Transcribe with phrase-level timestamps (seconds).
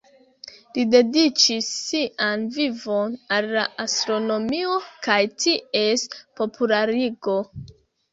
[0.75, 6.07] Li dediĉis sian vivon al la astronomio kaj ties
[6.41, 7.37] popularigo.